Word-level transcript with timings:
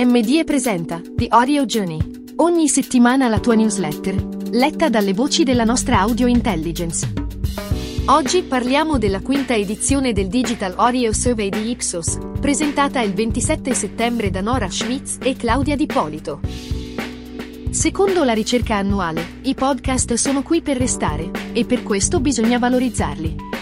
MDE 0.00 0.44
presenta 0.44 1.00
The 1.16 1.26
Audio 1.28 1.64
Journey. 1.64 1.98
Ogni 2.36 2.68
settimana 2.68 3.26
la 3.26 3.40
tua 3.40 3.56
newsletter, 3.56 4.14
letta 4.52 4.88
dalle 4.88 5.12
voci 5.12 5.42
della 5.42 5.64
nostra 5.64 5.98
audio 5.98 6.28
intelligence. 6.28 7.12
Oggi 8.06 8.44
parliamo 8.44 8.96
della 8.96 9.20
quinta 9.20 9.56
edizione 9.56 10.12
del 10.12 10.28
Digital 10.28 10.74
Audio 10.76 11.12
Survey 11.12 11.48
di 11.48 11.70
Ipsos, 11.70 12.16
presentata 12.40 13.00
il 13.00 13.12
27 13.12 13.74
settembre 13.74 14.30
da 14.30 14.40
Nora 14.40 14.70
Schmitz 14.70 15.18
e 15.20 15.34
Claudia 15.34 15.74
Di 15.74 15.86
Polito. 15.86 16.38
Secondo 17.70 18.22
la 18.22 18.34
ricerca 18.34 18.76
annuale, 18.76 19.40
i 19.42 19.54
podcast 19.54 20.14
sono 20.14 20.42
qui 20.44 20.62
per 20.62 20.76
restare, 20.76 21.28
e 21.52 21.64
per 21.64 21.82
questo 21.82 22.20
bisogna 22.20 22.60
valorizzarli. 22.60 23.57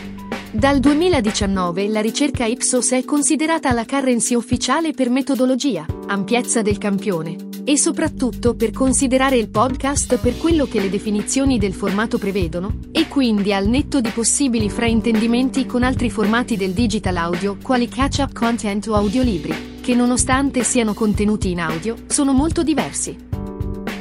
Dal 0.57 0.81
2019 0.81 1.87
la 1.89 2.01
ricerca 2.01 2.47
Ipsos 2.47 2.93
è 2.93 3.05
considerata 3.05 3.73
la 3.73 3.85
currency 3.85 4.35
ufficiale 4.35 4.93
per 4.93 5.11
metodologia, 5.11 5.85
ampiezza 6.07 6.63
del 6.63 6.79
campione 6.79 7.37
e 7.63 7.77
soprattutto 7.77 8.55
per 8.55 8.71
considerare 8.71 9.37
il 9.37 9.51
podcast 9.51 10.17
per 10.17 10.39
quello 10.39 10.65
che 10.65 10.81
le 10.81 10.89
definizioni 10.89 11.59
del 11.59 11.75
formato 11.75 12.17
prevedono, 12.17 12.79
e 12.91 13.07
quindi 13.07 13.53
al 13.53 13.67
netto 13.67 14.01
di 14.01 14.09
possibili 14.09 14.71
fraintendimenti 14.71 15.67
con 15.67 15.83
altri 15.83 16.09
formati 16.09 16.57
del 16.57 16.73
digital 16.73 17.19
audio 17.19 17.59
quali 17.63 17.87
catch-up 17.87 18.33
content 18.33 18.87
o 18.87 18.95
audiolibri, 18.95 19.81
che 19.83 19.95
nonostante 19.95 20.65
siano 20.65 20.95
contenuti 20.95 21.51
in 21.51 21.61
audio, 21.61 21.97
sono 22.07 22.33
molto 22.33 22.63
diversi. 22.63 23.15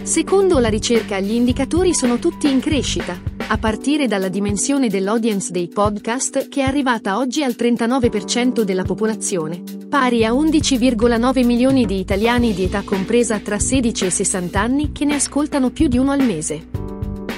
Secondo 0.04 0.60
la 0.60 0.70
ricerca 0.70 1.20
gli 1.20 1.34
indicatori 1.34 1.94
sono 1.94 2.18
tutti 2.18 2.50
in 2.50 2.62
crescita, 2.62 3.20
a 3.48 3.58
partire 3.60 4.08
dalla 4.08 4.28
dimensione 4.28 4.90
dell'audience 4.90 5.52
dei 5.52 5.68
podcast 5.68 6.48
che 6.48 6.62
è 6.62 6.64
arrivata 6.64 7.18
oggi 7.18 7.44
al 7.44 7.56
39% 7.58 8.62
della 8.62 8.84
popolazione, 8.84 9.62
pari 9.88 10.26
a 10.26 10.32
11,9 10.32 11.46
milioni 11.46 11.86
di 11.86 12.00
italiani 12.00 12.54
di 12.56 12.64
età 12.64 12.82
compresa 12.82 13.38
tra 13.40 13.60
16 13.60 14.06
e 14.06 14.10
60 14.10 14.60
anni 14.60 14.92
che 14.92 15.06
ne 15.06 15.16
ascoltano 15.16 15.70
più 15.70 15.88
di 15.88 16.00
uno 16.00 16.12
al 16.12 16.24
mese. 16.24 16.68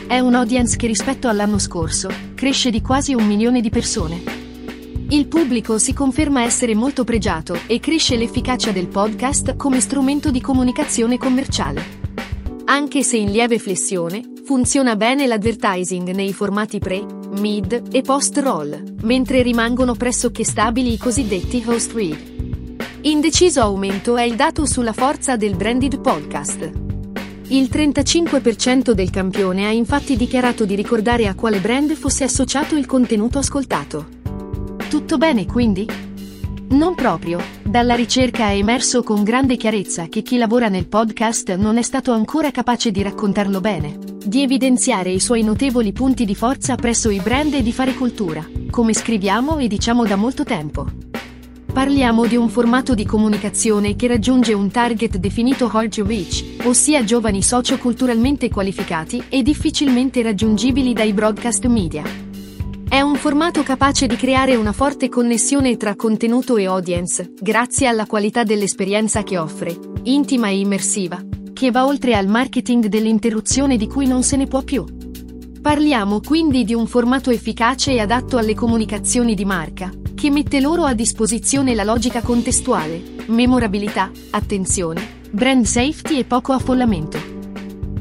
È 0.07 0.19
un 0.19 0.35
audience 0.35 0.77
che 0.77 0.87
rispetto 0.87 1.27
all'anno 1.27 1.59
scorso 1.59 2.09
cresce 2.35 2.69
di 2.69 2.81
quasi 2.81 3.13
un 3.13 3.25
milione 3.25 3.59
di 3.59 3.69
persone. 3.69 4.23
Il 5.09 5.27
pubblico 5.27 5.77
si 5.77 5.93
conferma 5.93 6.43
essere 6.43 6.73
molto 6.73 7.03
pregiato 7.03 7.59
e 7.67 7.81
cresce 7.81 8.15
l'efficacia 8.15 8.71
del 8.71 8.87
podcast 8.87 9.57
come 9.57 9.81
strumento 9.81 10.31
di 10.31 10.39
comunicazione 10.39 11.17
commerciale. 11.17 12.05
Anche 12.65 13.03
se 13.03 13.17
in 13.17 13.31
lieve 13.31 13.59
flessione, 13.59 14.35
Funziona 14.47 14.95
bene 14.95 15.27
l'advertising 15.27 16.11
nei 16.11 16.31
formati 16.31 16.79
pre, 16.79 17.03
mid 17.31 17.89
e 17.91 18.01
post-roll, 18.01 18.93
mentre 19.01 19.41
rimangono 19.41 19.93
pressoché 19.93 20.45
stabili 20.45 20.93
i 20.93 20.97
cosiddetti 20.97 21.61
host 21.67 21.91
read. 21.91 22.17
Indeciso 23.01 23.59
aumento 23.59 24.15
è 24.15 24.21
il 24.21 24.37
dato 24.37 24.65
sulla 24.65 24.93
forza 24.93 25.35
del 25.35 25.57
branded 25.57 25.99
podcast. 25.99 26.71
Il 27.49 27.67
35% 27.69 28.91
del 28.91 29.09
campione 29.09 29.65
ha 29.65 29.71
infatti 29.71 30.15
dichiarato 30.15 30.63
di 30.63 30.75
ricordare 30.75 31.27
a 31.27 31.35
quale 31.35 31.59
brand 31.59 31.91
fosse 31.91 32.23
associato 32.23 32.77
il 32.77 32.85
contenuto 32.85 33.39
ascoltato. 33.39 34.07
Tutto 34.89 35.17
bene 35.17 35.45
quindi? 35.45 36.06
Non 36.69 36.95
proprio. 36.95 37.39
Dalla 37.63 37.95
ricerca 37.95 38.49
è 38.49 38.57
emerso 38.57 39.01
con 39.01 39.23
grande 39.23 39.55
chiarezza 39.55 40.07
che 40.07 40.21
chi 40.21 40.37
lavora 40.37 40.67
nel 40.67 40.87
podcast 40.87 41.55
non 41.55 41.77
è 41.77 41.81
stato 41.81 42.11
ancora 42.11 42.51
capace 42.51 42.91
di 42.91 43.01
raccontarlo 43.01 43.61
bene, 43.61 43.97
di 44.25 44.41
evidenziare 44.41 45.09
i 45.09 45.21
suoi 45.21 45.43
notevoli 45.43 45.93
punti 45.93 46.25
di 46.25 46.35
forza 46.35 46.75
presso 46.75 47.09
i 47.09 47.21
brand 47.21 47.53
e 47.53 47.61
di 47.61 47.71
fare 47.71 47.93
cultura, 47.93 48.45
come 48.69 48.93
scriviamo 48.93 49.59
e 49.59 49.67
diciamo 49.67 50.05
da 50.05 50.17
molto 50.17 50.43
tempo. 50.43 50.85
Parliamo 51.71 52.25
di 52.25 52.35
un 52.35 52.49
formato 52.49 52.93
di 52.95 53.05
comunicazione 53.05 53.95
che 53.95 54.07
raggiunge 54.07 54.51
un 54.51 54.69
target 54.69 55.17
definito 55.17 55.69
hard 55.71 56.01
reach, 56.05 56.43
ossia 56.63 57.01
giovani 57.05 57.41
socioculturalmente 57.41 58.49
qualificati 58.49 59.23
e 59.29 59.41
difficilmente 59.41 60.21
raggiungibili 60.21 60.91
dai 60.91 61.13
broadcast 61.13 61.65
media. 61.67 62.26
È 62.89 63.01
un 63.01 63.15
formato 63.15 63.63
capace 63.63 64.07
di 64.07 64.15
creare 64.15 64.55
una 64.55 64.71
forte 64.71 65.09
connessione 65.09 65.75
tra 65.75 65.97
contenuto 65.97 66.55
e 66.55 66.67
audience, 66.67 67.33
grazie 67.37 67.85
alla 67.85 68.05
qualità 68.05 68.43
dell'esperienza 68.43 69.23
che 69.23 69.37
offre, 69.37 69.77
intima 70.03 70.47
e 70.47 70.59
immersiva, 70.59 71.21
che 71.51 71.69
va 71.69 71.85
oltre 71.85 72.15
al 72.15 72.27
marketing 72.27 72.85
dell'interruzione 72.85 73.75
di 73.75 73.87
cui 73.87 74.07
non 74.07 74.23
se 74.23 74.37
ne 74.37 74.47
può 74.47 74.61
più. 74.61 74.85
Parliamo 75.61 76.21
quindi 76.21 76.63
di 76.63 76.73
un 76.73 76.87
formato 76.87 77.29
efficace 77.29 77.91
e 77.91 77.99
adatto 77.99 78.37
alle 78.37 78.55
comunicazioni 78.55 79.35
di 79.35 79.43
marca, 79.43 79.91
che 80.15 80.31
mette 80.31 80.61
loro 80.61 80.85
a 80.85 80.93
disposizione 80.93 81.75
la 81.75 81.83
logica 81.83 82.21
contestuale, 82.21 83.03
memorabilità, 83.27 84.09
attenzione, 84.29 85.19
brand 85.29 85.65
safety 85.65 86.19
e 86.19 86.23
poco 86.23 86.53
affollamento. 86.53 87.26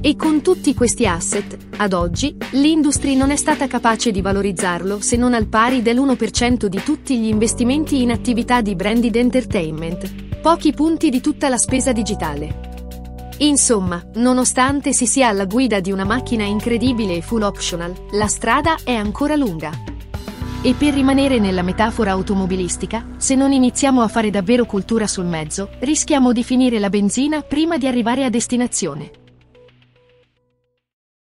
E 0.06 0.14
con 0.14 0.40
tutti 0.40 0.72
questi 0.72 1.04
asset, 1.04 1.58
ad 1.78 1.92
oggi, 1.92 2.36
l'industria 2.52 3.16
non 3.16 3.32
è 3.32 3.36
stata 3.36 3.66
capace 3.66 4.12
di 4.12 4.20
valorizzarlo 4.20 5.00
se 5.00 5.16
non 5.16 5.34
al 5.34 5.48
pari 5.48 5.82
dell'1% 5.82 6.66
di 6.66 6.80
tutti 6.84 7.18
gli 7.18 7.26
investimenti 7.26 8.02
in 8.02 8.12
attività 8.12 8.60
di 8.60 8.76
branded 8.76 9.16
entertainment, 9.16 10.38
pochi 10.40 10.72
punti 10.72 11.10
di 11.10 11.20
tutta 11.20 11.48
la 11.48 11.56
spesa 11.56 11.90
digitale. 11.90 13.34
Insomma, 13.38 14.00
nonostante 14.14 14.92
si 14.92 15.08
sia 15.08 15.26
alla 15.26 15.44
guida 15.44 15.80
di 15.80 15.90
una 15.90 16.04
macchina 16.04 16.44
incredibile 16.44 17.16
e 17.16 17.20
full 17.20 17.42
optional, 17.42 17.92
la 18.12 18.28
strada 18.28 18.76
è 18.84 18.94
ancora 18.94 19.34
lunga. 19.34 19.72
E 20.62 20.74
per 20.74 20.94
rimanere 20.94 21.40
nella 21.40 21.62
metafora 21.62 22.12
automobilistica, 22.12 23.04
se 23.16 23.34
non 23.34 23.50
iniziamo 23.50 24.02
a 24.02 24.06
fare 24.06 24.30
davvero 24.30 24.66
cultura 24.66 25.08
sul 25.08 25.26
mezzo, 25.26 25.68
rischiamo 25.80 26.30
di 26.30 26.44
finire 26.44 26.78
la 26.78 26.90
benzina 26.90 27.42
prima 27.42 27.76
di 27.76 27.88
arrivare 27.88 28.22
a 28.22 28.30
destinazione. 28.30 29.24